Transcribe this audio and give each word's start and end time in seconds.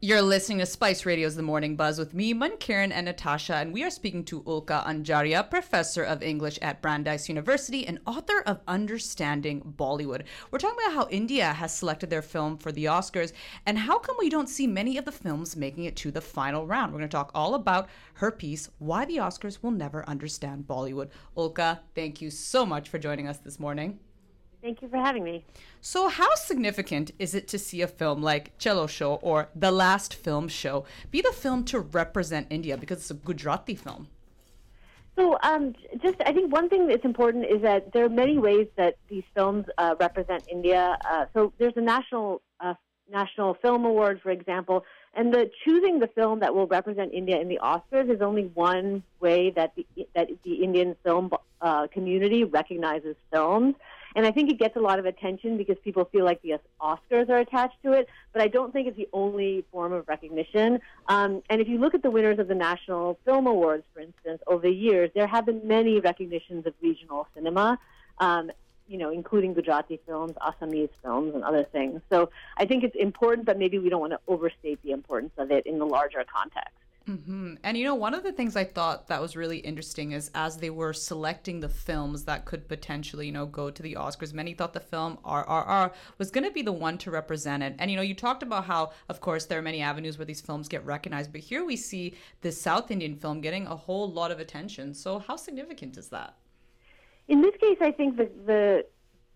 You're 0.00 0.22
listening 0.22 0.58
to 0.58 0.66
Spice 0.66 1.04
Radio's 1.04 1.34
The 1.34 1.42
Morning 1.42 1.74
Buzz 1.74 1.98
with 1.98 2.14
me, 2.14 2.32
Mankiran 2.32 2.92
and 2.92 3.06
Natasha, 3.06 3.56
and 3.56 3.72
we 3.72 3.82
are 3.82 3.90
speaking 3.90 4.24
to 4.26 4.42
Ulka 4.42 4.86
Anjaria, 4.86 5.50
professor 5.50 6.04
of 6.04 6.22
English 6.22 6.56
at 6.62 6.80
Brandeis 6.80 7.28
University 7.28 7.84
and 7.84 7.98
author 8.06 8.44
of 8.46 8.60
Understanding 8.68 9.74
Bollywood. 9.76 10.22
We're 10.52 10.60
talking 10.60 10.78
about 10.86 10.94
how 10.94 11.08
India 11.10 11.52
has 11.52 11.76
selected 11.76 12.10
their 12.10 12.22
film 12.22 12.58
for 12.58 12.70
the 12.70 12.84
Oscars 12.84 13.32
and 13.66 13.76
how 13.76 13.98
come 13.98 14.14
we 14.20 14.30
don't 14.30 14.48
see 14.48 14.68
many 14.68 14.98
of 14.98 15.04
the 15.04 15.10
films 15.10 15.56
making 15.56 15.86
it 15.86 15.96
to 15.96 16.12
the 16.12 16.20
final 16.20 16.64
round. 16.64 16.92
We're 16.92 17.00
going 17.00 17.10
to 17.10 17.16
talk 17.16 17.32
all 17.34 17.56
about 17.56 17.88
her 18.14 18.30
piece, 18.30 18.70
Why 18.78 19.04
the 19.04 19.16
Oscars 19.16 19.64
Will 19.64 19.72
Never 19.72 20.08
Understand 20.08 20.68
Bollywood. 20.68 21.08
Ulka, 21.36 21.80
thank 21.96 22.22
you 22.22 22.30
so 22.30 22.64
much 22.64 22.88
for 22.88 23.00
joining 23.00 23.26
us 23.26 23.38
this 23.38 23.58
morning. 23.58 23.98
Thank 24.60 24.82
you 24.82 24.88
for 24.88 24.96
having 24.96 25.22
me. 25.22 25.44
So, 25.80 26.08
how 26.08 26.34
significant 26.34 27.12
is 27.18 27.34
it 27.34 27.46
to 27.48 27.58
see 27.58 27.80
a 27.80 27.86
film 27.86 28.22
like 28.22 28.56
Chhello 28.58 28.88
Show 28.88 29.14
or 29.16 29.48
The 29.54 29.70
Last 29.70 30.14
Film 30.14 30.48
Show 30.48 30.84
be 31.10 31.22
the 31.22 31.32
film 31.32 31.64
to 31.66 31.78
represent 31.78 32.48
India 32.50 32.76
because 32.76 32.98
it's 32.98 33.10
a 33.10 33.14
Gujarati 33.14 33.76
film? 33.76 34.08
So, 35.16 35.38
um, 35.42 35.74
just 36.02 36.16
I 36.26 36.32
think 36.32 36.52
one 36.52 36.68
thing 36.68 36.88
that's 36.88 37.04
important 37.04 37.44
is 37.46 37.62
that 37.62 37.92
there 37.92 38.04
are 38.04 38.08
many 38.08 38.38
ways 38.38 38.66
that 38.76 38.96
these 39.08 39.24
films 39.34 39.66
uh, 39.78 39.94
represent 40.00 40.44
India. 40.50 40.98
Uh, 41.08 41.26
so, 41.34 41.52
there's 41.58 41.76
a 41.76 41.80
national 41.80 42.42
uh, 42.60 42.74
national 43.10 43.54
film 43.54 43.84
award, 43.84 44.20
for 44.22 44.30
example, 44.30 44.84
and 45.14 45.32
the 45.32 45.50
choosing 45.64 45.98
the 46.00 46.08
film 46.08 46.40
that 46.40 46.54
will 46.54 46.66
represent 46.66 47.12
India 47.12 47.40
in 47.40 47.48
the 47.48 47.58
Oscars 47.62 48.12
is 48.12 48.20
only 48.20 48.46
one 48.54 49.02
way 49.20 49.50
that 49.50 49.74
the, 49.76 49.86
that 50.14 50.28
the 50.44 50.54
Indian 50.54 50.96
film 51.04 51.30
uh, 51.60 51.86
community 51.88 52.44
recognizes 52.44 53.16
films. 53.32 53.74
And 54.16 54.26
I 54.26 54.30
think 54.30 54.50
it 54.50 54.58
gets 54.58 54.76
a 54.76 54.80
lot 54.80 54.98
of 54.98 55.06
attention 55.06 55.56
because 55.56 55.76
people 55.84 56.04
feel 56.06 56.24
like 56.24 56.40
the 56.42 56.58
Oscars 56.80 57.28
are 57.28 57.38
attached 57.38 57.82
to 57.82 57.92
it, 57.92 58.08
but 58.32 58.42
I 58.42 58.48
don't 58.48 58.72
think 58.72 58.88
it's 58.88 58.96
the 58.96 59.08
only 59.12 59.64
form 59.70 59.92
of 59.92 60.08
recognition. 60.08 60.80
Um, 61.08 61.42
and 61.50 61.60
if 61.60 61.68
you 61.68 61.78
look 61.78 61.94
at 61.94 62.02
the 62.02 62.10
winners 62.10 62.38
of 62.38 62.48
the 62.48 62.54
National 62.54 63.18
Film 63.24 63.46
Awards, 63.46 63.84
for 63.92 64.00
instance, 64.00 64.42
over 64.46 64.62
the 64.62 64.74
years, 64.74 65.10
there 65.14 65.26
have 65.26 65.46
been 65.46 65.66
many 65.66 66.00
recognitions 66.00 66.66
of 66.66 66.74
regional 66.80 67.26
cinema. 67.34 67.78
Um, 68.18 68.50
you 68.88 68.96
know, 68.96 69.10
including 69.10 69.52
Gujarati 69.52 70.00
films, 70.06 70.32
Assamese 70.40 70.88
films, 71.02 71.34
and 71.34 71.44
other 71.44 71.62
things. 71.62 72.00
So 72.10 72.30
I 72.56 72.64
think 72.64 72.82
it's 72.84 72.96
important, 72.96 73.46
but 73.46 73.58
maybe 73.58 73.78
we 73.78 73.90
don't 73.90 74.00
want 74.00 74.12
to 74.12 74.20
overstate 74.26 74.82
the 74.82 74.92
importance 74.92 75.32
of 75.36 75.50
it 75.50 75.66
in 75.66 75.78
the 75.78 75.84
larger 75.84 76.24
context. 76.24 76.74
Mm-hmm. 77.08 77.54
And 77.64 77.78
you 77.78 77.84
know, 77.84 77.94
one 77.94 78.12
of 78.12 78.22
the 78.22 78.32
things 78.32 78.54
I 78.54 78.64
thought 78.64 79.08
that 79.08 79.22
was 79.22 79.34
really 79.34 79.58
interesting 79.58 80.12
is 80.12 80.30
as 80.34 80.58
they 80.58 80.68
were 80.68 80.92
selecting 80.92 81.60
the 81.60 81.68
films 81.68 82.24
that 82.24 82.44
could 82.44 82.68
potentially, 82.68 83.26
you 83.26 83.32
know, 83.32 83.46
go 83.46 83.70
to 83.70 83.82
the 83.82 83.94
Oscars, 83.94 84.34
many 84.34 84.52
thought 84.52 84.74
the 84.74 84.80
film 84.80 85.18
RRR 85.24 85.92
was 86.18 86.30
going 86.30 86.44
to 86.44 86.50
be 86.50 86.60
the 86.60 86.72
one 86.72 86.98
to 86.98 87.10
represent 87.10 87.62
it. 87.62 87.74
And 87.78 87.90
you 87.90 87.96
know, 87.96 88.02
you 88.02 88.14
talked 88.14 88.42
about 88.42 88.66
how, 88.66 88.92
of 89.08 89.20
course, 89.20 89.46
there 89.46 89.58
are 89.58 89.62
many 89.62 89.80
avenues 89.80 90.18
where 90.18 90.26
these 90.26 90.42
films 90.42 90.68
get 90.68 90.84
recognized, 90.84 91.32
but 91.32 91.40
here 91.40 91.64
we 91.64 91.76
see 91.76 92.14
this 92.42 92.60
South 92.60 92.90
Indian 92.90 93.16
film 93.16 93.40
getting 93.40 93.66
a 93.66 93.76
whole 93.76 94.10
lot 94.10 94.30
of 94.30 94.38
attention. 94.38 94.92
So, 94.92 95.18
how 95.18 95.36
significant 95.36 95.96
is 95.96 96.08
that? 96.08 96.36
In 97.28 97.40
this 97.40 97.56
case, 97.56 97.78
I 97.80 97.90
think 97.90 98.16
the 98.16 98.30
the 98.44 98.86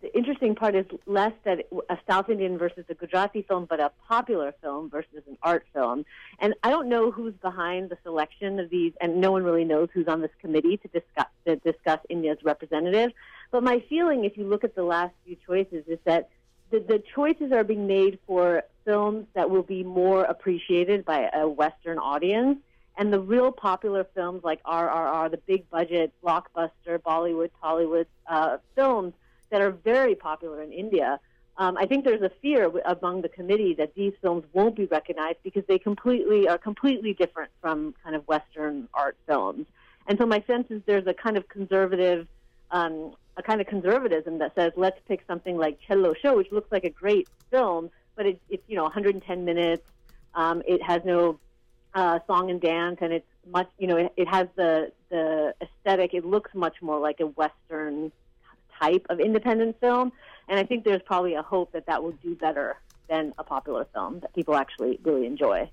the 0.03 0.15
interesting 0.17 0.53
part 0.53 0.75
is 0.75 0.85
less 1.05 1.31
that 1.45 1.65
a 1.89 1.97
South 2.09 2.29
Indian 2.29 2.57
versus 2.57 2.83
a 2.89 2.93
Gujarati 2.93 3.41
film, 3.41 3.65
but 3.69 3.79
a 3.79 3.89
popular 4.05 4.53
film 4.61 4.89
versus 4.89 5.23
an 5.27 5.37
art 5.41 5.65
film. 5.73 6.03
And 6.39 6.53
I 6.61 6.71
don't 6.71 6.89
know 6.89 7.09
who's 7.09 7.33
behind 7.35 7.89
the 7.89 7.97
selection 8.03 8.59
of 8.59 8.69
these, 8.69 8.91
and 8.99 9.21
no 9.21 9.31
one 9.31 9.43
really 9.43 9.63
knows 9.63 9.87
who's 9.93 10.09
on 10.09 10.19
this 10.19 10.31
committee 10.41 10.75
to 10.75 10.87
discuss 10.89 11.27
to 11.47 11.55
discuss 11.55 11.99
India's 12.09 12.39
representative. 12.43 13.13
But 13.49 13.63
my 13.63 13.81
feeling, 13.87 14.25
if 14.25 14.37
you 14.37 14.43
look 14.43 14.65
at 14.65 14.75
the 14.75 14.83
last 14.83 15.13
few 15.25 15.37
choices, 15.47 15.85
is 15.87 15.99
that 16.03 16.27
the, 16.69 16.79
the 16.79 17.01
choices 17.15 17.53
are 17.53 17.63
being 17.63 17.87
made 17.87 18.19
for 18.27 18.63
films 18.83 19.25
that 19.35 19.49
will 19.49 19.63
be 19.63 19.85
more 19.85 20.25
appreciated 20.25 21.05
by 21.05 21.29
a 21.33 21.47
Western 21.47 21.97
audience. 21.97 22.59
And 22.97 23.11
the 23.11 23.21
real 23.21 23.53
popular 23.53 24.05
films 24.13 24.43
like 24.43 24.61
RRR, 24.63 25.31
the 25.31 25.37
big 25.37 25.69
budget 25.69 26.13
blockbuster 26.21 26.99
Bollywood, 26.99 27.51
Tollywood 27.63 28.05
uh, 28.27 28.57
films 28.75 29.13
that 29.53 29.61
are 29.61 29.69
very 29.69 30.15
popular 30.15 30.63
in 30.63 30.73
India. 30.73 31.19
Um, 31.57 31.77
I 31.77 31.85
think 31.85 32.05
there's 32.05 32.23
a 32.23 32.31
fear 32.41 32.63
w- 32.63 32.81
among 32.85 33.21
the 33.21 33.29
committee 33.29 33.75
that 33.75 33.93
these 33.93 34.13
films 34.19 34.43
won't 34.51 34.75
be 34.75 34.85
recognized 34.85 35.37
because 35.43 35.63
they 35.67 35.77
completely 35.77 36.47
are 36.47 36.57
completely 36.57 37.13
different 37.13 37.51
from 37.61 37.93
kind 38.03 38.15
of 38.15 38.27
Western 38.27 38.89
art 38.95 39.15
films. 39.27 39.67
And 40.07 40.17
so 40.17 40.25
my 40.25 40.43
sense 40.47 40.71
is 40.71 40.81
there's 40.87 41.05
a 41.05 41.13
kind 41.13 41.37
of 41.37 41.47
conservative, 41.49 42.27
um, 42.71 43.13
a 43.37 43.43
kind 43.43 43.61
of 43.61 43.67
conservatism 43.67 44.39
that 44.39 44.55
says 44.55 44.71
let's 44.75 44.97
pick 45.07 45.23
something 45.27 45.55
like 45.55 45.77
Chhello 45.87 46.15
Show, 46.19 46.35
which 46.35 46.51
looks 46.51 46.71
like 46.71 46.83
a 46.83 46.89
great 46.89 47.27
film, 47.51 47.91
but 48.15 48.25
it, 48.25 48.41
it's 48.49 48.63
you 48.67 48.75
know 48.75 48.83
110 48.83 49.45
minutes. 49.45 49.83
Um, 50.33 50.63
it 50.67 50.81
has 50.81 51.03
no 51.05 51.39
uh, 51.93 52.17
song 52.25 52.49
and 52.49 52.59
dance, 52.59 52.97
and 53.01 53.13
it's 53.13 53.27
much 53.47 53.69
you 53.77 53.85
know 53.85 53.97
it, 53.97 54.13
it 54.17 54.27
has 54.27 54.47
the 54.55 54.91
the 55.09 55.53
aesthetic. 55.61 56.15
It 56.15 56.25
looks 56.25 56.55
much 56.55 56.81
more 56.81 56.99
like 56.99 57.19
a 57.19 57.27
Western 57.27 58.11
type 58.81 59.05
of 59.09 59.19
independent 59.19 59.79
film. 59.79 60.11
And 60.47 60.59
I 60.59 60.63
think 60.63 60.83
there's 60.83 61.01
probably 61.05 61.35
a 61.35 61.41
hope 61.41 61.71
that 61.73 61.85
that 61.85 62.03
will 62.03 62.13
do 62.23 62.35
better 62.35 62.77
than 63.09 63.33
a 63.37 63.43
popular 63.43 63.85
film 63.93 64.19
that 64.21 64.33
people 64.33 64.55
actually 64.55 64.99
really 65.03 65.25
enjoy. 65.25 65.69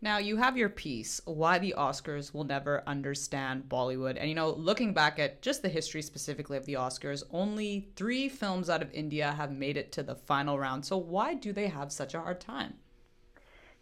Now, 0.00 0.18
you 0.18 0.36
have 0.36 0.56
your 0.56 0.68
piece, 0.68 1.20
Why 1.24 1.58
the 1.58 1.74
Oscars 1.76 2.32
Will 2.32 2.44
Never 2.44 2.84
Understand 2.86 3.64
Bollywood. 3.68 4.16
And, 4.16 4.28
you 4.28 4.34
know, 4.34 4.50
looking 4.50 4.92
back 4.94 5.18
at 5.18 5.42
just 5.42 5.62
the 5.62 5.68
history 5.68 6.02
specifically 6.02 6.56
of 6.56 6.66
the 6.66 6.74
Oscars, 6.74 7.24
only 7.32 7.88
three 7.96 8.28
films 8.28 8.70
out 8.70 8.80
of 8.80 8.92
India 8.92 9.32
have 9.32 9.50
made 9.50 9.76
it 9.76 9.90
to 9.92 10.04
the 10.04 10.14
final 10.14 10.56
round. 10.56 10.86
So, 10.86 10.96
why 10.96 11.34
do 11.34 11.52
they 11.52 11.66
have 11.66 11.90
such 11.90 12.14
a 12.14 12.20
hard 12.20 12.40
time? 12.40 12.74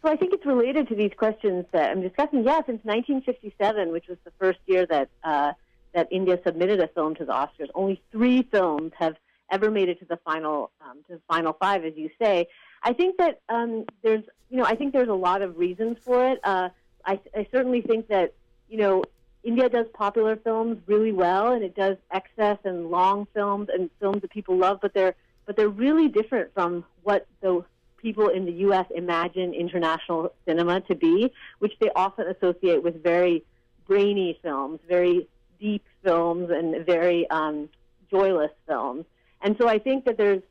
So, 0.01 0.09
I 0.09 0.15
think 0.15 0.33
it's 0.33 0.45
related 0.45 0.87
to 0.87 0.95
these 0.95 1.11
questions 1.15 1.65
that 1.71 1.91
I'm 1.91 2.01
discussing. 2.01 2.43
Yeah, 2.43 2.61
since 2.65 2.83
1957, 2.83 3.91
which 3.91 4.07
was 4.07 4.17
the 4.23 4.31
first 4.39 4.59
year 4.65 4.87
that 4.87 5.09
uh, 5.23 5.53
that 5.93 6.07
India 6.11 6.39
submitted 6.45 6.79
a 6.79 6.87
film 6.87 7.15
to 7.15 7.25
the 7.25 7.33
Oscars. 7.33 7.69
Only 7.75 8.01
three 8.11 8.43
films 8.43 8.91
have 8.97 9.15
ever 9.51 9.71
made 9.71 9.89
it 9.89 9.99
to 9.99 10.05
the 10.05 10.17
final 10.17 10.71
um, 10.81 10.97
to 11.07 11.15
the 11.15 11.21
final 11.27 11.53
five, 11.53 11.85
as 11.85 11.93
you 11.95 12.09
say. 12.21 12.47
I 12.83 12.93
think 12.93 13.17
that 13.17 13.41
um, 13.49 13.85
there's 14.03 14.23
you 14.49 14.57
know 14.57 14.65
I 14.65 14.75
think 14.75 14.93
there's 14.93 15.09
a 15.09 15.13
lot 15.13 15.41
of 15.41 15.57
reasons 15.57 15.97
for 16.03 16.29
it. 16.29 16.39
Uh, 16.43 16.69
I, 17.05 17.19
I 17.35 17.47
certainly 17.51 17.81
think 17.81 18.07
that 18.09 18.33
you 18.69 18.77
know 18.77 19.03
India 19.43 19.69
does 19.69 19.87
popular 19.93 20.35
films 20.35 20.79
really 20.87 21.11
well, 21.11 21.53
and 21.53 21.63
it 21.63 21.75
does 21.75 21.97
excess 22.11 22.57
and 22.63 22.89
long 22.89 23.27
films 23.33 23.69
and 23.73 23.89
films 23.99 24.21
that 24.21 24.31
people 24.31 24.57
love, 24.57 24.79
but 24.81 24.93
they're 24.93 25.15
but 25.45 25.55
they're 25.55 25.69
really 25.69 26.09
different 26.09 26.53
from 26.53 26.83
what 27.03 27.25
the 27.41 27.63
people 27.97 28.27
in 28.27 28.45
the 28.45 28.51
U.S. 28.51 28.85
imagine 28.93 29.53
international 29.53 30.33
cinema 30.45 30.81
to 30.81 30.95
be, 30.95 31.31
which 31.59 31.73
they 31.79 31.89
often 31.95 32.27
associate 32.27 32.83
with 32.83 33.01
very 33.01 33.43
brainy 33.87 34.37
films, 34.43 34.79
very 34.87 35.27
deep 35.59 35.83
films 36.03 36.49
and 36.49 36.85
very 36.85 37.29
um, 37.29 37.69
joyless 38.09 38.51
films. 38.67 39.05
And 39.41 39.55
so 39.59 39.67
I 39.67 39.79
think 39.79 40.05
that 40.05 40.17
there's 40.17 40.41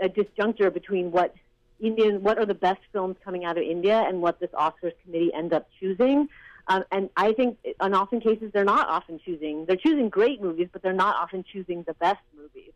a 0.00 0.08
disjuncture 0.08 0.72
between 0.72 1.10
what 1.10 1.34
Indian, 1.80 2.22
what 2.22 2.38
are 2.38 2.46
the 2.46 2.54
best 2.54 2.80
films 2.92 3.16
coming 3.24 3.44
out 3.44 3.56
of 3.56 3.64
India, 3.64 4.04
and 4.06 4.20
what 4.22 4.40
this 4.40 4.50
Oscars 4.50 4.92
committee 5.04 5.32
ends 5.34 5.52
up 5.52 5.68
choosing. 5.78 6.28
Um, 6.68 6.84
and 6.92 7.10
I 7.16 7.32
think 7.32 7.58
in 7.64 7.94
often 7.94 8.20
cases 8.20 8.50
they're 8.52 8.64
not 8.64 8.88
often 8.88 9.18
choosing. 9.24 9.66
They're 9.66 9.76
choosing 9.76 10.08
great 10.08 10.40
movies, 10.40 10.68
but 10.72 10.82
they're 10.82 10.92
not 10.92 11.16
often 11.16 11.44
choosing 11.50 11.82
the 11.84 11.94
best 11.94 12.20
movies. 12.36 12.72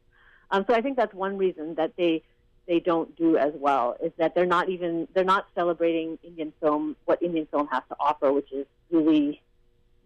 Um, 0.50 0.64
so 0.68 0.74
I 0.74 0.80
think 0.80 0.96
that's 0.96 1.14
one 1.14 1.38
reason 1.38 1.74
that 1.76 1.96
they 1.96 2.22
they 2.66 2.80
don't 2.80 3.14
do 3.16 3.36
as 3.36 3.52
well 3.54 3.94
is 4.02 4.10
that 4.16 4.34
they're 4.34 4.46
not 4.46 4.68
even 4.68 5.06
they're 5.12 5.22
not 5.22 5.46
celebrating 5.54 6.18
Indian 6.22 6.52
film 6.60 6.96
what 7.04 7.22
Indian 7.22 7.46
film 7.46 7.68
has 7.68 7.82
to 7.88 7.96
offer, 8.00 8.32
which 8.32 8.50
is 8.52 8.66
really 8.90 9.42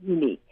unique. 0.04 0.42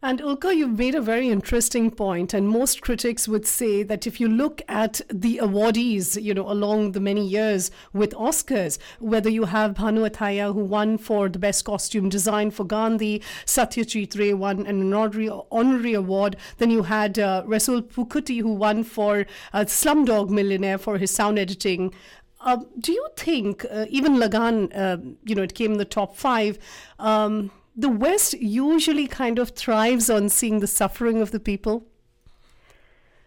And 0.00 0.20
Ulka, 0.20 0.54
you've 0.54 0.78
made 0.78 0.94
a 0.94 1.00
very 1.00 1.28
interesting 1.28 1.90
point, 1.90 2.32
and 2.32 2.48
most 2.48 2.82
critics 2.82 3.26
would 3.26 3.44
say 3.44 3.82
that 3.82 4.06
if 4.06 4.20
you 4.20 4.28
look 4.28 4.62
at 4.68 5.00
the 5.12 5.40
awardees, 5.42 6.22
you 6.22 6.34
know, 6.34 6.48
along 6.48 6.92
the 6.92 7.00
many 7.00 7.26
years 7.26 7.72
with 7.92 8.12
Oscars, 8.12 8.78
whether 9.00 9.28
you 9.28 9.46
have 9.46 9.74
Bhanu 9.74 10.08
Athaiya, 10.08 10.54
who 10.54 10.62
won 10.62 10.98
for 10.98 11.28
the 11.28 11.40
best 11.40 11.64
costume 11.64 12.08
design 12.08 12.52
for 12.52 12.62
Gandhi, 12.62 13.20
Satyajit 13.44 14.16
Ray 14.16 14.32
won 14.34 14.66
an 14.66 14.94
honorary, 14.94 15.30
honorary 15.50 15.94
award, 15.94 16.36
then 16.58 16.70
you 16.70 16.84
had 16.84 17.18
uh, 17.18 17.42
Resul 17.44 17.82
Pookutty, 17.82 18.40
who 18.40 18.54
won 18.54 18.84
for 18.84 19.26
uh, 19.52 19.64
Slumdog 19.64 20.30
Millionaire 20.30 20.78
for 20.78 20.98
his 20.98 21.10
sound 21.10 21.40
editing. 21.40 21.92
Uh, 22.40 22.58
do 22.78 22.92
you 22.92 23.08
think 23.16 23.66
uh, 23.68 23.86
even 23.88 24.14
Lagaan, 24.14 24.70
uh, 24.76 24.98
you 25.24 25.34
know, 25.34 25.42
it 25.42 25.56
came 25.56 25.72
in 25.72 25.78
the 25.78 25.84
top 25.84 26.16
five? 26.16 26.56
Um, 27.00 27.50
the 27.78 27.88
West 27.88 28.34
usually 28.34 29.06
kind 29.06 29.38
of 29.38 29.50
thrives 29.50 30.10
on 30.10 30.28
seeing 30.28 30.58
the 30.58 30.66
suffering 30.66 31.22
of 31.22 31.30
the 31.30 31.38
people? 31.38 31.86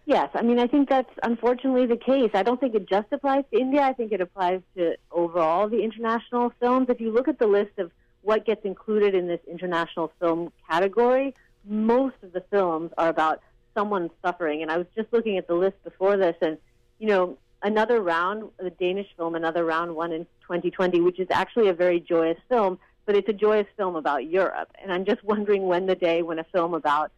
Yes, 0.05 0.29
I 0.33 0.41
mean, 0.41 0.59
I 0.59 0.67
think 0.67 0.89
that's 0.89 1.09
unfortunately 1.23 1.85
the 1.85 1.95
case. 1.95 2.31
I 2.33 2.43
don't 2.43 2.59
think 2.59 2.75
it 2.75 2.89
just 2.89 3.07
applies 3.13 3.45
to 3.53 3.59
India. 3.59 3.81
I 3.81 3.93
think 3.93 4.11
it 4.11 4.19
applies 4.19 4.61
to 4.75 4.97
overall 5.09 5.69
the 5.69 5.81
international 5.81 6.51
films. 6.59 6.87
If 6.89 6.99
you 6.99 7.11
look 7.11 7.29
at 7.29 7.39
the 7.39 7.47
list 7.47 7.79
of 7.79 7.91
what 8.23 8.45
gets 8.45 8.65
included 8.65 9.15
in 9.15 9.27
this 9.27 9.39
international 9.49 10.11
film 10.19 10.51
category, 10.69 11.33
most 11.65 12.15
of 12.21 12.33
the 12.33 12.43
films 12.51 12.91
are 12.97 13.07
about 13.07 13.41
someone 13.73 14.09
suffering. 14.21 14.61
And 14.63 14.69
I 14.69 14.77
was 14.77 14.87
just 14.97 15.13
looking 15.13 15.37
at 15.37 15.47
the 15.47 15.55
list 15.55 15.81
before 15.85 16.17
this, 16.17 16.35
and, 16.41 16.57
you 16.99 17.07
know, 17.07 17.37
another 17.63 18.01
round, 18.01 18.49
the 18.59 18.71
Danish 18.71 19.07
film, 19.15 19.35
another 19.35 19.63
round 19.63 19.95
won 19.95 20.11
in 20.11 20.25
2020, 20.41 20.99
which 20.99 21.19
is 21.19 21.27
actually 21.31 21.69
a 21.69 21.73
very 21.73 22.01
joyous 22.01 22.37
film, 22.49 22.79
but 23.05 23.15
it's 23.15 23.29
a 23.29 23.33
joyous 23.33 23.67
film 23.77 23.95
about 23.95 24.25
Europe. 24.27 24.69
And 24.81 24.91
I'm 24.91 25.05
just 25.05 25.23
wondering 25.23 25.63
when 25.63 25.85
the 25.85 25.95
day 25.95 26.21
when 26.21 26.39
a 26.39 26.43
film 26.45 26.73
about 26.73 27.11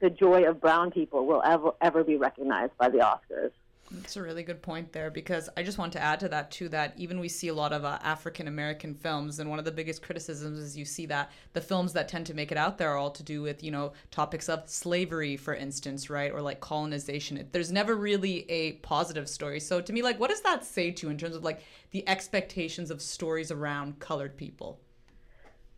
the 0.00 0.10
joy 0.10 0.44
of 0.48 0.60
brown 0.60 0.90
people 0.90 1.26
will 1.26 1.42
ever 1.44 1.70
ever 1.80 2.04
be 2.04 2.16
recognized 2.16 2.76
by 2.76 2.88
the 2.88 2.98
Oscars. 2.98 3.52
That's 3.94 4.16
a 4.16 4.22
really 4.22 4.42
good 4.42 4.62
point 4.62 4.92
there 4.92 5.10
because 5.10 5.50
I 5.56 5.62
just 5.62 5.76
want 5.76 5.92
to 5.92 6.02
add 6.02 6.18
to 6.20 6.28
that 6.30 6.50
too 6.50 6.68
that 6.70 6.94
even 6.96 7.20
we 7.20 7.28
see 7.28 7.48
a 7.48 7.54
lot 7.54 7.74
of 7.74 7.84
uh, 7.84 7.98
African 8.02 8.48
American 8.48 8.94
films 8.94 9.38
and 9.38 9.50
one 9.50 9.58
of 9.58 9.66
the 9.66 9.72
biggest 9.72 10.02
criticisms 10.02 10.58
is 10.58 10.78
you 10.78 10.86
see 10.86 11.04
that 11.06 11.30
the 11.52 11.60
films 11.60 11.92
that 11.92 12.08
tend 12.08 12.26
to 12.26 12.34
make 12.34 12.50
it 12.50 12.56
out 12.56 12.78
there 12.78 12.90
are 12.90 12.96
all 12.96 13.10
to 13.10 13.22
do 13.22 13.42
with 13.42 13.62
you 13.62 13.70
know 13.70 13.92
topics 14.10 14.48
of 14.48 14.68
slavery 14.68 15.36
for 15.36 15.54
instance 15.54 16.08
right 16.08 16.32
or 16.32 16.40
like 16.40 16.60
colonization 16.60 17.46
there's 17.52 17.70
never 17.70 17.94
really 17.94 18.50
a 18.50 18.72
positive 18.74 19.28
story 19.28 19.60
so 19.60 19.80
to 19.80 19.92
me 19.92 20.02
like 20.02 20.18
what 20.18 20.30
does 20.30 20.40
that 20.40 20.64
say 20.64 20.90
to 20.90 21.06
you 21.06 21.10
in 21.10 21.18
terms 21.18 21.36
of 21.36 21.44
like 21.44 21.60
the 21.90 22.08
expectations 22.08 22.90
of 22.90 23.02
stories 23.02 23.50
around 23.50 23.98
colored 23.98 24.36
people 24.38 24.80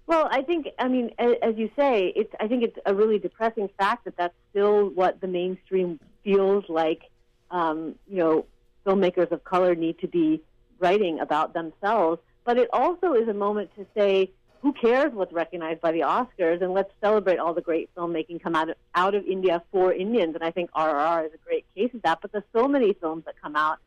well, 0.07 0.29
I 0.31 0.43
think, 0.43 0.69
I 0.79 0.89
mean, 0.89 1.11
as 1.19 1.57
you 1.57 1.71
say, 1.77 2.13
it's. 2.15 2.33
I 2.39 2.49
think 2.49 2.63
it's 2.63 2.79
a 2.85 2.95
really 2.95 3.19
depressing 3.19 3.69
fact 3.79 4.05
that 4.05 4.17
that's 4.17 4.35
still 4.51 4.89
what 4.91 5.21
the 5.21 5.27
mainstream 5.27 5.99
feels 6.23 6.65
like 6.69 7.11
um, 7.55 7.95
you 8.09 8.19
know, 8.19 8.47
filmmakers 8.85 9.31
of 9.31 9.45
color 9.45 9.75
need 9.75 9.99
to 10.01 10.09
be 10.09 10.43
writing 10.81 11.21
about 11.21 11.55
themselves. 11.55 12.21
But 12.45 12.59
it 12.59 12.69
also 12.73 13.15
is 13.15 13.29
a 13.29 13.35
moment 13.35 13.71
to 13.77 13.87
say, 13.97 14.31
who 14.61 14.73
cares 14.73 15.13
what's 15.13 15.33
recognized 15.33 15.81
by 15.81 15.93
the 15.93 16.01
Oscars, 16.01 16.63
and 16.63 16.73
let's 16.73 16.91
celebrate 17.01 17.39
all 17.39 17.55
the 17.55 17.61
great 17.61 17.95
filmmaking 17.95 18.43
come 18.43 18.57
out 18.57 18.71
of, 18.71 18.77
out 18.95 19.15
of 19.15 19.25
India 19.25 19.63
for 19.71 19.93
Indians. 19.93 20.35
And 20.35 20.43
I 20.43 20.51
think 20.51 20.71
RRR 20.73 21.27
is 21.27 21.33
a 21.35 21.39
great 21.47 21.65
case 21.75 21.91
of 21.95 22.03
that. 22.03 22.19
But 22.21 22.33
there's 22.33 22.45
so 22.53 22.67
many 22.67 22.93
films 22.95 23.25
that 23.27 23.35
come 23.41 23.57
out 23.57 23.79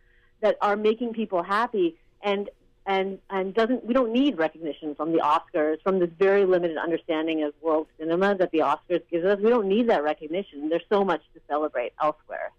that 0.41 0.55
are 0.61 0.75
making 0.75 1.13
people 1.13 1.43
happy, 1.43 1.97
and 2.21 2.49
and 2.87 3.19
and 3.29 3.53
doesn't 3.53 3.85
we 3.85 3.93
don't 3.93 4.11
need 4.11 4.37
recognition 4.37 4.95
from 4.95 5.11
the 5.11 5.19
Oscars 5.19 5.81
from 5.83 5.99
this 5.99 6.09
very 6.17 6.45
limited 6.45 6.77
understanding 6.77 7.43
of 7.43 7.53
world 7.61 7.87
cinema 7.99 8.35
that 8.35 8.51
the 8.51 8.59
Oscars 8.59 9.03
gives 9.11 9.25
us. 9.25 9.39
We 9.39 9.49
don't 9.49 9.67
need 9.67 9.89
that 9.89 10.03
recognition. 10.03 10.69
There's 10.69 10.85
so 10.89 11.03
much 11.03 11.21
to 11.33 11.41
celebrate 11.47 11.93
elsewhere. 12.01 12.51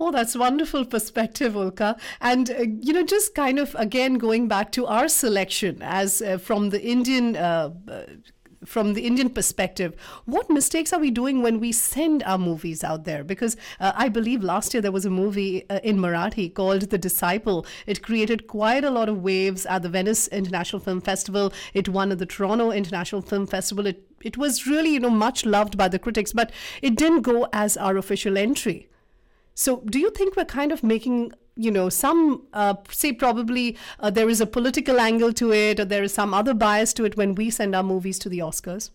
Oh, 0.00 0.12
that's 0.12 0.36
wonderful 0.36 0.84
perspective, 0.84 1.54
Ulka. 1.54 1.98
And, 2.20 2.50
uh, 2.50 2.62
you 2.80 2.92
know, 2.92 3.02
just 3.02 3.34
kind 3.34 3.58
of 3.58 3.74
again 3.74 4.14
going 4.14 4.46
back 4.46 4.70
to 4.72 4.86
our 4.86 5.08
selection 5.08 5.82
as 5.82 6.22
uh, 6.22 6.38
from 6.38 6.70
the 6.70 6.80
Indian. 6.80 7.34
Uh, 7.34 7.70
from 8.68 8.94
the 8.94 9.06
Indian 9.06 9.30
perspective, 9.30 9.96
what 10.26 10.50
mistakes 10.50 10.92
are 10.92 11.00
we 11.00 11.10
doing 11.10 11.42
when 11.42 11.58
we 11.58 11.72
send 11.72 12.22
our 12.24 12.38
movies 12.38 12.84
out 12.84 13.04
there? 13.04 13.24
Because 13.24 13.56
uh, 13.80 13.92
I 13.94 14.08
believe 14.08 14.42
last 14.42 14.74
year 14.74 14.82
there 14.82 14.92
was 14.92 15.06
a 15.06 15.10
movie 15.10 15.68
uh, 15.70 15.80
in 15.82 15.96
Marathi 15.96 16.52
called 16.52 16.82
The 16.82 16.98
Disciple. 16.98 17.64
It 17.86 18.02
created 18.02 18.46
quite 18.46 18.84
a 18.84 18.90
lot 18.90 19.08
of 19.08 19.22
waves 19.22 19.64
at 19.66 19.82
the 19.82 19.88
Venice 19.88 20.28
International 20.28 20.80
Film 20.80 21.00
Festival. 21.00 21.52
It 21.72 21.88
won 21.88 22.12
at 22.12 22.18
the 22.18 22.26
Toronto 22.26 22.70
International 22.70 23.22
Film 23.22 23.46
Festival. 23.46 23.86
It 23.86 24.04
it 24.20 24.36
was 24.36 24.66
really 24.66 24.94
you 24.94 25.00
know 25.00 25.10
much 25.10 25.46
loved 25.46 25.78
by 25.78 25.88
the 25.88 25.98
critics, 25.98 26.32
but 26.32 26.50
it 26.82 26.96
didn't 26.96 27.22
go 27.22 27.48
as 27.52 27.76
our 27.76 27.96
official 27.96 28.36
entry. 28.36 28.88
So, 29.54 29.82
do 29.86 29.98
you 29.98 30.10
think 30.10 30.36
we're 30.36 30.44
kind 30.44 30.70
of 30.70 30.84
making, 30.84 31.32
you 31.58 31.72
know, 31.72 31.88
some, 31.88 32.46
uh, 32.52 32.74
say, 32.90 33.12
probably 33.12 33.76
uh, 33.98 34.10
there 34.10 34.28
is 34.28 34.40
a 34.40 34.46
political 34.46 35.00
angle 35.00 35.32
to 35.32 35.52
it 35.52 35.80
or 35.80 35.84
there 35.84 36.04
is 36.04 36.14
some 36.14 36.32
other 36.32 36.54
bias 36.54 36.94
to 36.94 37.04
it 37.04 37.16
when 37.16 37.34
we 37.34 37.50
send 37.50 37.74
our 37.74 37.82
movies 37.82 38.18
to 38.20 38.28
the 38.28 38.38
Oscars? 38.38 38.90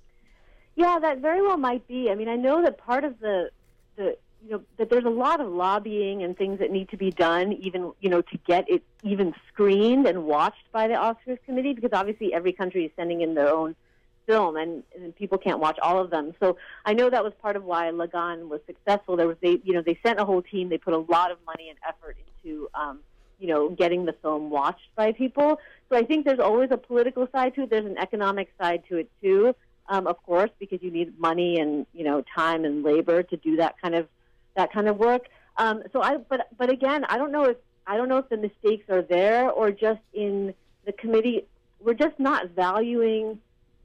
Yeah, 0.76 0.98
that 1.00 1.20
very 1.20 1.42
well 1.42 1.58
might 1.58 1.86
be. 1.88 2.10
I 2.10 2.16
mean, 2.16 2.30
I 2.30 2.38
know 2.38 2.64
that 2.64 2.78
part 2.78 3.04
of 3.04 3.20
the, 3.20 3.52
the 3.98 4.18
you 4.46 4.52
know, 4.52 4.62
that 4.78 4.90
there's 4.90 5.04
a 5.04 5.10
lot 5.10 5.42
of 5.42 5.52
lobbying 5.52 6.24
and 6.24 6.38
things 6.38 6.60
that 6.60 6.72
need 6.72 6.90
to 6.90 6.98
be 6.98 7.12
done, 7.12 7.54
even, 7.54 7.92
you 8.00 8.10
know, 8.10 8.22
to 8.22 8.38
get 8.48 8.70
it 8.70 8.82
even 9.04 9.36
screened 9.50 10.08
and 10.08 10.26
watched 10.26 10.72
by 10.72 10.88
the 10.88 10.96
Oscars 10.96 11.40
committee, 11.46 11.74
because 11.74 11.92
obviously 11.94 12.34
every 12.34 12.54
country 12.54 12.86
is 12.86 12.92
sending 12.96 13.22
in 13.22 13.36
their 13.36 13.50
own 13.50 13.76
film, 14.26 14.56
and, 14.56 14.84
and 14.96 15.16
people 15.16 15.38
can't 15.38 15.60
watch 15.60 15.78
all 15.82 16.00
of 16.00 16.10
them. 16.10 16.34
So 16.40 16.58
I 16.86 16.94
know 16.94 17.10
that 17.10 17.24
was 17.24 17.34
part 17.42 17.56
of 17.56 17.64
why 17.64 17.90
Lagaan 17.92 18.50
was 18.50 18.62
successful. 18.66 19.16
There 19.16 19.28
was 19.28 19.38
they, 19.42 19.60
you 19.64 19.74
know, 19.74 19.82
they 19.82 19.98
sent 20.06 20.20
a 20.20 20.26
whole 20.26 20.42
team. 20.42 20.70
They 20.70 20.78
put 20.78 20.94
a 20.94 21.00
lot 21.00 21.32
of 21.32 21.38
money 21.46 21.70
and 21.70 21.78
effort 21.88 22.18
into, 22.44 22.70
um, 22.74 23.00
you 23.40 23.48
know, 23.48 23.70
getting 23.70 24.06
the 24.06 24.14
film 24.22 24.50
watched 24.50 24.90
by 24.96 25.12
people. 25.12 25.60
So 25.90 25.98
I 25.98 26.04
think 26.04 26.26
there's 26.26 26.40
always 26.40 26.70
a 26.72 26.78
political 26.78 27.28
side 27.32 27.56
to 27.56 27.64
it. 27.64 27.70
There's 27.70 27.86
an 27.86 27.98
economic 27.98 28.52
side 28.60 28.84
to 28.90 28.98
it 28.98 29.12
too, 29.22 29.56
um, 29.90 30.08
of 30.08 30.22
course, 30.24 30.52
because 30.60 30.82
you 30.82 30.92
need 30.92 31.20
money 31.20 31.60
and 31.60 31.86
you 31.94 32.04
know 32.04 32.24
time 32.36 32.66
and 32.66 32.84
labor 32.84 33.24
to 33.24 33.38
do 33.38 33.58
that 33.58 33.76
kind 33.82 33.96
of 33.96 34.08
that 34.56 34.72
kind 34.72 34.88
of 34.88 34.98
work. 34.98 35.28
Um, 35.58 35.84
so 35.92 36.02
I, 36.02 36.18
but 36.18 36.48
but 36.58 36.72
again, 36.72 37.06
I 37.06 37.18
don't 37.18 37.32
know 37.32 37.44
if 37.44 37.58
I 37.86 37.98
don't 37.98 38.10
know 38.10 38.18
if 38.18 38.30
the 38.30 38.38
mistakes 38.38 38.90
are 38.90 39.02
there 39.02 39.50
or 39.50 39.72
just 39.72 40.02
in 40.14 40.54
the 40.86 40.94
committee. 40.94 41.46
We're 41.80 41.94
just 41.94 42.18
not 42.18 42.50
valuing 42.52 43.40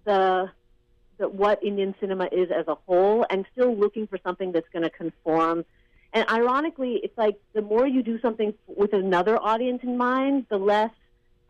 the, 0.09 1.29
what 1.43 1.57
Indian 1.71 1.95
cinema 2.01 2.27
is 2.43 2.49
as 2.51 2.67
a 2.69 2.77
whole, 2.87 3.27
and 3.31 3.45
still 3.53 3.73
looking 3.85 4.07
for 4.07 4.19
something 4.27 4.53
that's 4.53 4.69
going 4.75 4.87
to 4.91 4.95
conform. 5.03 5.65
And 6.13 6.25
ironically, 6.31 6.95
it's 7.05 7.19
like 7.25 7.37
the 7.53 7.63
more 7.73 7.87
you 7.87 8.03
do 8.03 8.17
something 8.21 8.55
with 8.67 8.93
another 8.93 9.37
audience 9.51 9.83
in 9.83 9.95
mind, 9.97 10.47
the 10.49 10.61
less 10.75 10.95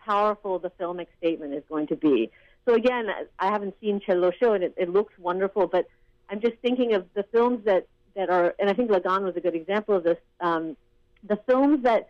powerful 0.05 0.59
the 0.59 0.73
filmic 0.79 1.09
statement 1.19 1.55
is 1.55 1.63
going 1.69 1.87
to 1.89 1.97
be. 1.97 2.31
So 2.65 2.75
again, 2.75 3.05
I 3.39 3.47
haven't 3.55 3.75
seen 3.81 4.01
Chhello 4.01 4.31
Show, 4.41 4.53
and 4.57 4.65
it, 4.65 4.75
it 4.77 4.89
looks 4.91 5.15
wonderful, 5.19 5.67
but 5.67 5.87
I'm 6.29 6.41
just 6.41 6.57
thinking 6.65 6.95
of 6.95 7.07
the 7.15 7.25
films 7.35 7.65
that, 7.65 7.87
that 8.17 8.29
are, 8.31 8.55
and 8.59 8.69
I 8.69 8.75
think 8.75 8.91
Lagaan 8.91 9.23
was 9.23 9.37
a 9.37 9.41
good 9.41 9.55
example 9.55 9.95
of 9.95 10.03
this. 10.03 10.19
Um, 10.41 10.77
the 11.33 11.39
films 11.49 11.85
that 11.85 12.09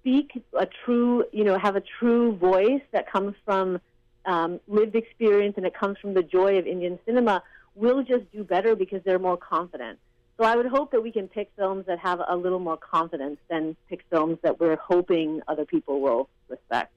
speak 0.00 0.42
a 0.64 0.66
true, 0.84 1.24
you 1.32 1.44
know, 1.44 1.58
have 1.58 1.76
a 1.76 1.84
true 1.98 2.34
voice 2.36 2.84
that 2.94 3.04
comes 3.14 3.34
from 3.44 3.80
um, 4.26 4.60
lived 4.68 4.96
experience 4.96 5.54
and 5.56 5.66
it 5.66 5.74
comes 5.74 5.98
from 5.98 6.14
the 6.14 6.22
joy 6.22 6.58
of 6.58 6.66
Indian 6.66 6.98
cinema 7.04 7.42
will 7.74 8.02
just 8.02 8.30
do 8.32 8.44
better 8.44 8.76
because 8.76 9.02
they're 9.04 9.18
more 9.18 9.36
confident. 9.36 9.98
So 10.38 10.44
I 10.44 10.56
would 10.56 10.66
hope 10.66 10.90
that 10.92 11.02
we 11.02 11.12
can 11.12 11.28
pick 11.28 11.50
films 11.56 11.84
that 11.86 11.98
have 11.98 12.20
a 12.26 12.36
little 12.36 12.58
more 12.58 12.76
confidence 12.76 13.38
than 13.48 13.76
pick 13.88 14.04
films 14.10 14.38
that 14.42 14.58
we're 14.58 14.76
hoping 14.76 15.42
other 15.48 15.66
people 15.66 16.00
will 16.00 16.28
respect. 16.48 16.92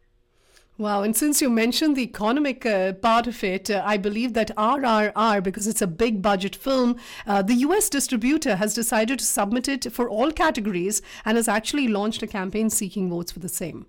Wow, 0.78 1.04
and 1.04 1.16
since 1.16 1.40
you 1.40 1.52
mentioned 1.52 1.96
the 1.96 2.02
economic 2.02 2.66
uh, 2.66 2.94
part 2.94 3.28
of 3.28 3.44
it, 3.44 3.70
uh, 3.70 3.84
I 3.86 3.98
believe 3.98 4.34
that 4.34 4.56
RRR, 4.58 5.44
because 5.44 5.68
it's 5.68 5.84
a 5.84 5.88
big 5.88 6.22
budget 6.22 6.56
film, 6.56 6.96
uh, 7.28 7.44
the 7.44 7.54
US 7.56 7.90
distributor 7.90 8.56
has 8.56 8.74
decided 8.74 9.20
to 9.20 9.25
submit 9.25 9.68
it 9.68 9.92
for 9.92 10.10
all 10.10 10.31
categories 10.31 11.04
and 11.25 11.38
has 11.38 11.48
actually 11.48 11.88
launched 11.88 12.24
a 12.24 12.28
campaign 12.28 12.72
seeking 12.72 13.08
votes 13.10 13.31
for 13.31 13.40
the 13.40 13.50
same. 13.50 13.86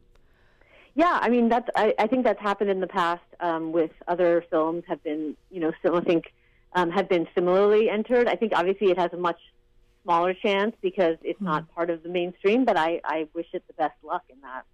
Yeah, 0.95 1.19
I 1.21 1.29
mean 1.29 1.49
that's 1.49 1.69
I, 1.75 1.95
I 1.99 2.07
think 2.07 2.25
that's 2.25 2.41
happened 2.41 2.71
in 2.71 2.81
the 2.81 2.87
past 2.87 3.25
um, 3.41 3.73
with 3.73 3.91
other 4.07 4.45
films 4.51 4.85
have 4.87 5.03
been 5.03 5.37
you 5.51 5.61
know 5.61 5.73
still 5.81 5.97
I 5.97 6.01
think 6.03 6.33
um, 6.75 6.91
have 6.91 7.09
been 7.09 7.27
similarly 7.35 7.89
entered. 7.89 8.29
I 8.29 8.37
think 8.37 8.53
obviously 8.55 8.91
it 8.91 8.99
has 8.99 9.13
a 9.13 9.17
much 9.17 9.41
smaller 10.05 10.35
chance 10.35 10.77
because 10.83 11.17
it's 11.23 11.41
mm. 11.41 11.47
not 11.47 11.75
part 11.75 11.91
of 11.91 12.03
the 12.03 12.09
mainstream, 12.09 12.65
but 12.65 12.77
I, 12.77 13.01
I 13.05 13.27
wish 13.35 13.47
it 13.53 13.65
the 13.67 13.73
best 13.75 13.95
luck 14.03 14.23
in 14.29 14.41
that 14.43 14.65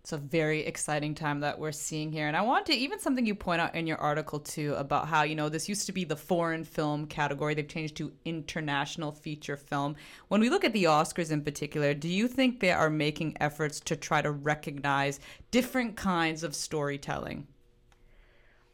it's 0.00 0.12
a 0.12 0.16
very 0.16 0.60
exciting 0.60 1.14
time 1.14 1.40
that 1.40 1.58
we're 1.58 1.72
seeing 1.72 2.10
here. 2.10 2.26
And 2.26 2.34
I 2.34 2.40
want 2.40 2.64
to, 2.66 2.72
even 2.72 2.98
something 2.98 3.26
you 3.26 3.34
point 3.34 3.60
out 3.60 3.74
in 3.74 3.86
your 3.86 3.98
article 3.98 4.40
too, 4.40 4.74
about 4.74 5.08
how, 5.08 5.24
you 5.24 5.34
know, 5.34 5.50
this 5.50 5.68
used 5.68 5.84
to 5.86 5.92
be 5.92 6.04
the 6.04 6.16
foreign 6.16 6.64
film 6.64 7.06
category. 7.06 7.54
They've 7.54 7.68
changed 7.68 7.96
to 7.96 8.10
international 8.24 9.12
feature 9.12 9.58
film. 9.58 9.96
When 10.28 10.40
we 10.40 10.48
look 10.48 10.64
at 10.64 10.72
the 10.72 10.84
Oscars 10.84 11.30
in 11.30 11.42
particular, 11.42 11.92
do 11.92 12.08
you 12.08 12.28
think 12.28 12.60
they 12.60 12.72
are 12.72 12.88
making 12.88 13.36
efforts 13.40 13.78
to 13.80 13.96
try 13.96 14.22
to 14.22 14.30
recognize 14.30 15.20
different 15.50 15.96
kinds 15.96 16.44
of 16.44 16.54
storytelling? 16.54 17.46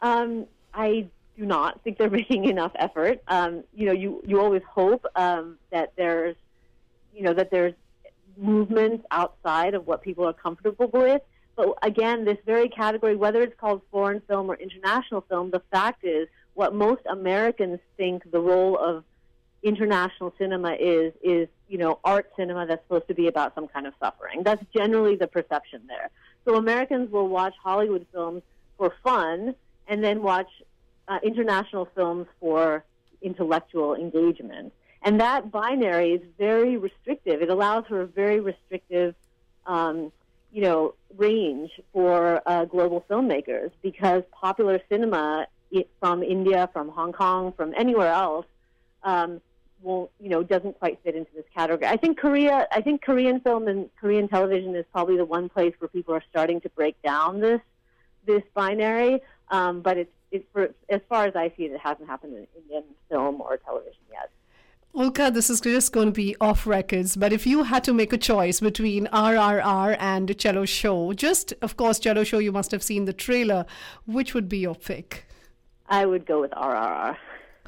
Um, 0.02 0.46
I 0.74 1.08
do 1.36 1.44
not 1.44 1.82
think 1.82 1.98
they're 1.98 2.08
making 2.22 2.44
enough 2.44 2.72
effort. 2.76 3.20
Um, 3.26 3.64
you 3.74 3.86
know, 3.86 3.92
you, 3.92 4.22
you 4.24 4.40
always 4.40 4.62
hope 4.62 5.04
um, 5.16 5.58
that 5.72 5.92
there's, 5.96 6.36
you 7.12 7.22
know, 7.24 7.34
that 7.34 7.50
there's 7.50 7.74
movements 8.36 9.04
outside 9.10 9.74
of 9.74 9.86
what 9.86 10.02
people 10.02 10.26
are 10.26 10.32
comfortable 10.32 10.88
with. 10.92 11.22
But 11.56 11.74
again, 11.82 12.24
this 12.24 12.38
very 12.44 12.68
category, 12.68 13.16
whether 13.16 13.42
it's 13.42 13.58
called 13.58 13.82
foreign 13.90 14.20
film 14.28 14.50
or 14.50 14.56
international 14.56 15.22
film, 15.22 15.50
the 15.50 15.62
fact 15.70 16.04
is 16.04 16.28
what 16.54 16.74
most 16.74 17.02
Americans 17.08 17.80
think 17.96 18.30
the 18.30 18.40
role 18.40 18.76
of 18.76 19.04
international 19.62 20.32
cinema 20.38 20.74
is 20.78 21.12
is 21.22 21.48
you 21.68 21.78
know 21.78 21.98
art 22.04 22.30
cinema 22.36 22.66
that's 22.66 22.82
supposed 22.84 23.08
to 23.08 23.14
be 23.14 23.26
about 23.26 23.54
some 23.54 23.66
kind 23.68 23.86
of 23.86 23.94
suffering. 23.98 24.42
That's 24.42 24.62
generally 24.74 25.16
the 25.16 25.26
perception 25.26 25.82
there. 25.88 26.10
So 26.44 26.56
Americans 26.56 27.10
will 27.10 27.28
watch 27.28 27.54
Hollywood 27.62 28.06
films 28.12 28.42
for 28.76 28.94
fun 29.02 29.54
and 29.88 30.04
then 30.04 30.22
watch 30.22 30.48
uh, 31.08 31.18
international 31.22 31.88
films 31.94 32.26
for 32.40 32.84
intellectual 33.22 33.94
engagement. 33.94 34.72
And 35.06 35.20
that 35.20 35.52
binary 35.52 36.14
is 36.14 36.22
very 36.36 36.76
restrictive. 36.76 37.40
It 37.40 37.48
allows 37.48 37.86
for 37.86 38.00
a 38.00 38.06
very 38.06 38.40
restrictive, 38.40 39.14
um, 39.64 40.10
you 40.52 40.62
know, 40.62 40.94
range 41.16 41.70
for 41.92 42.42
uh, 42.44 42.64
global 42.64 43.04
filmmakers 43.08 43.70
because 43.82 44.24
popular 44.32 44.80
cinema 44.88 45.46
from 46.00 46.24
India, 46.24 46.68
from 46.72 46.88
Hong 46.88 47.12
Kong, 47.12 47.52
from 47.52 47.72
anywhere 47.76 48.10
else, 48.10 48.46
um, 49.04 49.40
won't, 49.80 50.10
you 50.18 50.28
know, 50.28 50.42
doesn't 50.42 50.76
quite 50.80 50.98
fit 51.04 51.14
into 51.14 51.30
this 51.36 51.44
category. 51.54 51.88
I 51.88 51.98
think 51.98 52.18
Korea, 52.18 52.66
I 52.72 52.80
think 52.80 53.00
Korean 53.00 53.38
film 53.38 53.68
and 53.68 53.88
Korean 54.00 54.26
television 54.26 54.74
is 54.74 54.86
probably 54.90 55.16
the 55.16 55.24
one 55.24 55.48
place 55.48 55.74
where 55.78 55.86
people 55.86 56.14
are 56.14 56.22
starting 56.28 56.60
to 56.62 56.68
break 56.70 57.00
down 57.02 57.38
this 57.38 57.60
this 58.24 58.42
binary. 58.54 59.20
Um, 59.52 59.82
but 59.82 59.98
it's 59.98 60.12
it's 60.32 60.46
for 60.52 60.74
as 60.88 61.00
far 61.08 61.26
as 61.26 61.36
I 61.36 61.52
see 61.56 61.66
it, 61.66 61.70
it 61.70 61.80
hasn't 61.80 62.08
happened 62.08 62.34
in 62.34 62.48
Indian 62.60 62.82
film 63.08 63.40
or 63.40 63.56
television 63.58 64.02
yet. 64.10 64.30
Ulka, 64.96 65.30
this 65.30 65.50
is 65.50 65.60
just 65.60 65.92
going 65.92 66.06
to 66.06 66.12
be 66.12 66.34
off 66.40 66.66
records, 66.66 67.16
but 67.16 67.30
if 67.30 67.46
you 67.46 67.64
had 67.64 67.84
to 67.84 67.92
make 67.92 68.14
a 68.14 68.16
choice 68.16 68.60
between 68.60 69.08
RRR 69.08 69.94
and 70.00 70.26
Chhello 70.30 70.66
Show, 70.66 71.12
just 71.12 71.52
of 71.60 71.76
course, 71.76 72.00
Chhello 72.00 72.24
Show, 72.24 72.38
you 72.38 72.50
must 72.50 72.70
have 72.70 72.82
seen 72.82 73.04
the 73.04 73.12
trailer. 73.12 73.66
Which 74.06 74.32
would 74.32 74.48
be 74.48 74.56
your 74.56 74.74
pick? 74.74 75.26
I 75.86 76.06
would 76.06 76.24
go 76.24 76.40
with 76.40 76.50
RRR. 76.52 77.14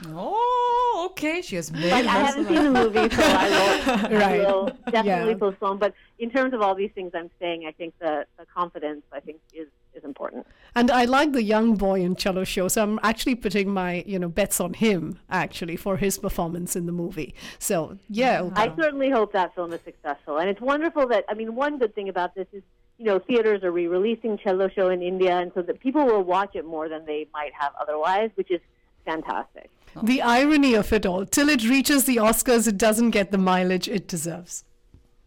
Oh, 0.07 1.09
okay. 1.11 1.43
She 1.43 1.57
has 1.57 1.73
made 1.73 1.91
But 1.91 2.07
I 2.07 2.11
haven't 2.27 2.47
seen 2.49 2.65
the 2.65 2.71
movie, 2.71 3.15
so 3.15 3.23
I 3.23 3.49
will, 3.49 3.97
Right. 4.19 4.41
I 4.41 4.53
will 4.53 4.67
definitely 4.91 5.33
Yeah. 5.33 5.39
postpone. 5.39 5.79
But 5.79 5.95
in 6.19 6.31
terms 6.31 6.55
of 6.55 6.63
all 6.63 6.75
these 6.75 6.91
things 6.95 7.13
I'm 7.15 7.31
saying, 7.41 7.67
I 7.67 7.73
think 7.73 7.95
the, 7.99 8.27
the 8.39 8.47
confidence 8.47 9.03
I 9.13 9.21
think 9.21 9.39
is, 9.53 9.69
is 9.95 10.05
important. 10.05 10.47
And 10.75 10.91
I 10.91 11.05
like 11.05 11.33
the 11.33 11.43
young 11.43 11.75
boy 11.77 12.01
in 12.01 12.15
Chhello 12.15 12.47
Show, 12.47 12.69
so 12.69 12.83
I'm 12.83 13.01
actually 13.03 13.35
putting 13.35 13.71
my 13.73 14.05
you 14.07 14.19
know 14.19 14.29
bets 14.29 14.61
on 14.61 14.75
him 14.75 15.19
actually 15.31 15.77
for 15.77 15.97
his 15.97 16.19
performance 16.19 16.77
in 16.77 16.87
the 16.87 16.93
movie. 16.93 17.35
So 17.59 17.99
yeah, 18.09 18.41
Ulka. 18.43 18.59
I 18.59 18.77
certainly 18.77 19.11
hope 19.11 19.33
that 19.33 19.55
film 19.55 19.73
is 19.73 19.81
successful. 19.83 20.39
And 20.39 20.49
it's 20.49 20.61
wonderful 20.61 21.09
that, 21.09 21.25
I 21.29 21.35
mean, 21.35 21.55
one 21.55 21.79
good 21.79 21.95
thing 21.95 22.09
about 22.09 22.35
this 22.35 22.47
is, 22.53 22.63
you 22.99 23.07
know, 23.07 23.19
theaters 23.19 23.63
are 23.65 23.71
re-releasing 23.73 24.39
Chhello 24.39 24.73
Show 24.73 24.89
in 24.91 25.03
India, 25.03 25.37
and 25.39 25.51
so 25.55 25.63
that 25.63 25.81
people 25.81 26.05
will 26.05 26.23
watch 26.23 26.55
it 26.55 26.65
more 26.65 26.89
than 26.89 27.05
they 27.07 27.27
might 27.33 27.53
have 27.59 27.73
otherwise, 27.81 28.31
which 28.37 28.51
is 28.51 28.61
fantastic. 29.05 29.71
Oh. 29.97 30.01
the 30.03 30.23
irony 30.23 30.75
of 30.75 30.93
it 30.93 31.07
all, 31.07 31.25
till 31.27 31.49
it 31.49 31.65
reaches 31.65 32.05
the 32.05 32.17
Oscars, 32.17 32.69
it 32.69 32.79
doesn't 32.79 33.11
get 33.11 33.31
the 33.31 33.39
mileage 33.39 33.89
it 33.89 34.09
deserves. 34.09 34.65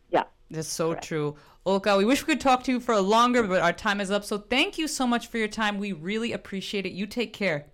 Yeah. 0.09 0.23
That's 0.49 0.67
so 0.67 0.93
true. 0.95 1.35
Ulka, 1.65 1.97
we 1.97 2.05
wish 2.05 2.25
we 2.25 2.33
could 2.33 2.41
talk 2.41 2.63
to 2.63 2.71
you 2.71 2.79
for 2.79 2.99
longer, 2.99 3.43
but 3.43 3.61
our 3.61 3.73
time 3.73 4.01
is 4.01 4.09
up. 4.09 4.23
So 4.23 4.39
thank 4.39 4.77
you 4.77 4.87
so 4.87 5.05
much 5.05 5.27
for 5.27 5.37
your 5.37 5.47
time. 5.47 5.77
We 5.77 5.91
really 5.91 6.33
appreciate 6.33 6.85
it. 6.85 6.91
You 6.91 7.05
take 7.05 7.33
care. 7.33 7.65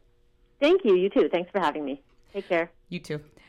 Thank 0.59 0.83
you. 0.83 0.95
You 0.95 1.09
too. 1.09 1.29
Thanks 1.29 1.49
for 1.51 1.59
having 1.59 1.85
me. 1.85 2.01
Take 2.33 2.49
care. 2.49 2.71
You 2.89 2.99
too. 2.99 3.21